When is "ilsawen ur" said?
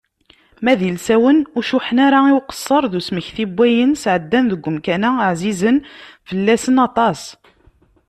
0.89-1.63